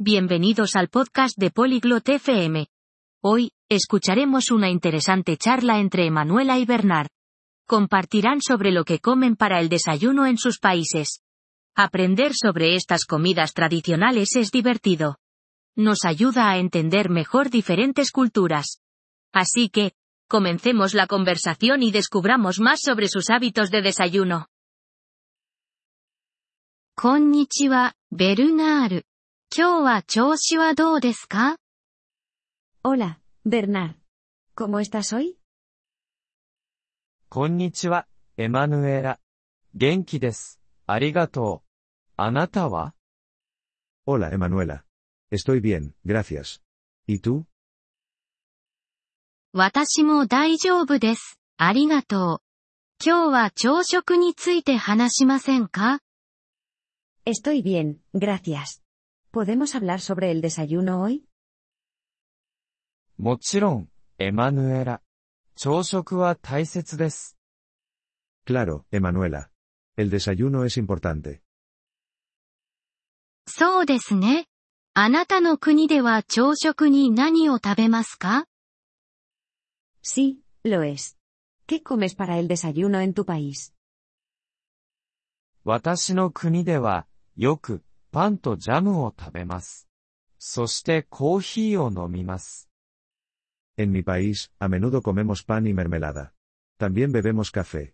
[0.00, 2.66] Bienvenidos al podcast de Polyglot FM.
[3.22, 7.06] Hoy, escucharemos una interesante charla entre Emanuela y Bernard.
[7.64, 11.22] Compartirán sobre lo que comen para el desayuno en sus países.
[11.76, 15.18] Aprender sobre estas comidas tradicionales es divertido.
[15.76, 18.80] Nos ayuda a entender mejor diferentes culturas.
[19.32, 19.92] Así que,
[20.26, 24.48] comencemos la conversación y descubramos más sobre sus hábitos de desayuno.
[26.96, 29.04] Konnichiwa, Bernard.
[29.56, 31.58] 今日は調子はどうですか
[32.82, 33.94] ?Hola, Bernard.
[34.56, 35.36] ¿Cómo estás hoy?
[37.28, 39.20] こんにちは、エマヌエラ。
[39.76, 40.60] 元気です。
[40.88, 42.12] ありがとう。
[42.16, 42.94] あなたは
[44.08, 44.84] ?Hola, エマヌエラ。
[45.30, 46.60] Estoy bien, gracias.
[47.06, 47.44] ¿Y tú?
[49.52, 51.38] 私も大丈夫です。
[51.58, 52.42] ありがとう。
[53.00, 56.00] 今日は朝食について話しませんか
[57.24, 58.83] ?Estoy bien, gracias.
[59.33, 61.25] ¿Podemos hablar sobre el desayuno hoy?
[63.17, 65.01] もちろん、エマヌエラ。
[65.55, 67.37] 朝食は大切です。
[68.45, 69.49] Claro, Emanuela.
[69.97, 71.41] El desayuno es importante.
[73.45, 74.47] そうですね。
[74.93, 78.45] あなたの国では朝食に何を食べますか
[80.01, 81.17] Sí, lo es.
[81.67, 83.73] ¿Qué comes para el desayuno en tu país?
[85.65, 87.05] 私の国では、
[87.35, 87.83] よく、
[88.14, 89.88] パンとジャムを食べます。
[90.38, 92.70] そしてコーヒーを飲みます。
[93.76, 96.30] En mi país, a menudo comemos pan y mermelada.
[96.78, 97.92] También bebemos café.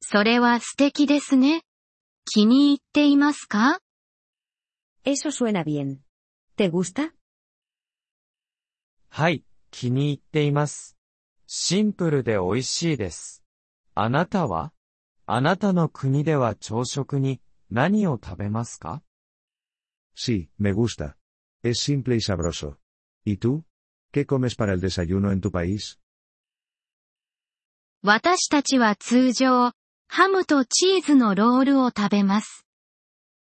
[0.00, 1.62] それは素敵ですね。
[2.24, 3.78] 気に入っていますか
[5.04, 5.98] ？Eso suena bien.
[6.56, 7.12] ¿Te gusta?
[9.10, 10.96] はい、気に入っています。
[11.46, 13.44] シンプルで美味しいです。
[13.94, 14.72] あなたは？
[15.26, 19.02] あなたの国では朝食に何を食べますか
[20.14, 21.16] Sí, me gusta.
[21.62, 22.78] Es simple y sabroso.
[23.24, 23.64] ¿Y tú?
[24.12, 25.98] ¿Qué comes para el desayuno en tu país?
[28.02, 29.72] 私たちは通常、
[30.06, 32.64] ハムとチーズのロールを食べます。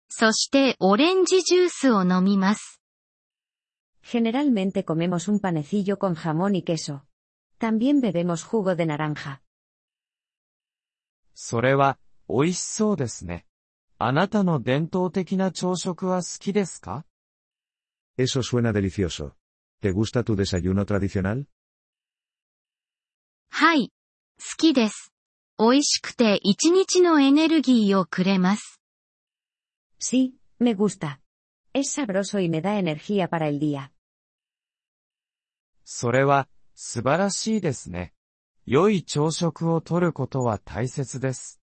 [0.08, 2.80] そしてオレンジジュースを飲みます。
[4.02, 7.02] Generalmente comemos un panecillo con jamón y queso.
[7.58, 9.40] También bebemos jugo de naranja.
[11.34, 13.47] それは、美味しそうですね。
[14.00, 17.04] あなたの伝統的な朝食は好きですか
[18.16, 19.36] Eso suena delicioso.
[19.80, 21.46] ¿Te gusta tu desayuno tradicional?
[23.50, 23.92] はい。
[24.38, 25.12] 好きです。
[25.58, 28.80] 美味しくて一日のエネルギーをくれます。
[30.00, 31.18] Sí, me gusta.
[31.74, 33.90] Es sabroso y me da energía para el día.
[35.84, 38.12] それは、素晴らしいですね。
[38.64, 41.60] 良い朝食をとることは大切です。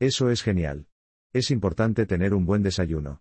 [0.00, 0.89] Eso es genial.
[1.33, 3.19] Es importante tener un buen desayuno.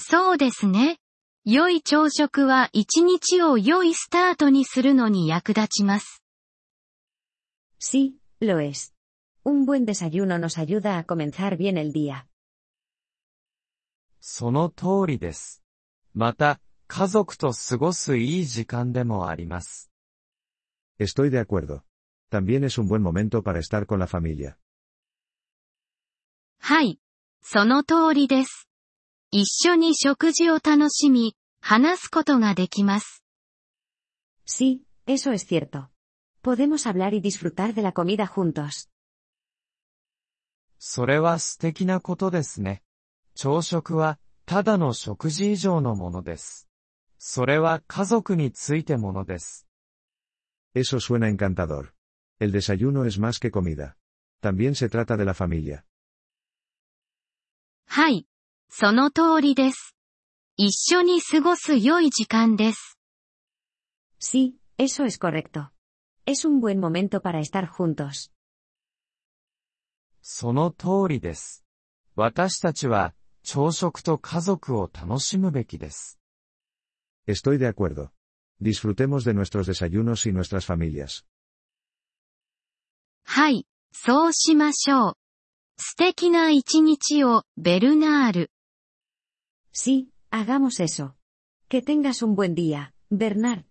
[0.00, 0.98] そうですね。
[1.44, 6.22] 良い朝食は一日を良いスタートにするのに役立ちます。
[7.80, 8.94] Sí, lo es.
[9.44, 12.26] Un buen desayuno nos ayuda a comenzar bien el día.
[14.20, 15.62] その通りです。
[16.12, 19.90] また、家族と過ごすいい時間でもあります。
[20.98, 21.82] Estoy de acuerdo.
[22.30, 24.58] También es un buen momento para estar con la familia.
[26.65, 26.97] はい。
[27.41, 28.69] その通りです。
[29.31, 33.21] 一緒に食事を楽しみ、話すことができます。
[34.47, 35.89] Sí, eso es cierto.
[36.41, 38.89] Podemos hablar y disfrutar de la comida juntos.
[40.79, 42.81] それは素敵なことですね。
[43.35, 46.69] 朝食は、ただの食事以上のものです。
[47.17, 49.67] それは家族についてものです。
[50.73, 51.91] Eso suena encantador.
[52.39, 53.97] El desayuno es más que comida.
[54.41, 55.83] También se trata de la familia.
[57.95, 58.25] はい。
[58.69, 59.95] その通りです。
[60.57, 62.97] 一緒に過ごす良い時間です。
[64.19, 65.69] Sí, eso es correcto.
[66.25, 68.31] Es un buen momento para estar juntos.
[70.23, 71.63] その通りです。
[72.15, 76.19] 私たちは、朝食と家族を楽しむべきです。
[77.27, 78.09] Estoy de acuerdo.
[78.59, 81.23] Disfrutemos de nuestros desayunos y nuestras familias.
[83.23, 83.67] はい。
[83.91, 85.22] そうしましょう。
[85.77, 88.51] 素敵な一日を、ベルナール。
[89.73, 91.13] Sí, hagamos eso.
[91.69, 93.63] Que día, Bernard.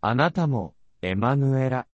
[0.00, 1.88] あなたも、エマヌエラ。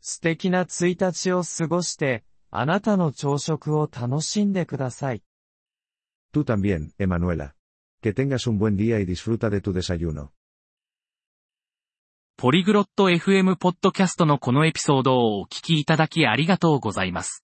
[0.00, 5.22] 素敵な一日を過ごして、あなたの朝食を楽しんでください。
[6.32, 6.44] Tú
[6.98, 7.54] エマヌエラ。
[8.02, 10.30] Que tengas día y disfruta de tu desayuno.
[12.36, 17.43] ポリグロット FM ポッドキャストのこのエピソードをお聞きいただきありがとうございます。